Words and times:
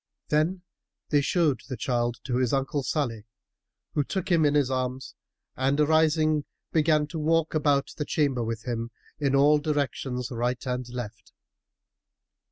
Then 0.29 0.63
they 1.09 1.21
showed 1.21 1.61
the 1.69 1.77
child 1.77 2.17
to 2.23 2.37
his 2.37 2.53
uncle 2.53 2.81
Salih, 2.81 3.25
who 3.93 4.03
took 4.03 4.31
him 4.31 4.45
in 4.45 4.55
his 4.55 4.71
arms 4.71 5.13
and 5.55 5.79
arising 5.79 6.43
began 6.71 7.05
to 7.05 7.19
walk 7.19 7.53
about 7.53 7.93
the 7.97 8.03
chamber 8.05 8.43
with 8.43 8.63
him 8.63 8.89
in 9.19 9.35
all 9.35 9.59
directions 9.59 10.31
right 10.31 10.65
and 10.65 10.89
left. 10.89 11.33